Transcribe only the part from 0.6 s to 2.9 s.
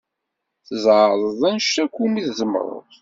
Tzeɛḍeḍ anect akk umi tzemreḍ.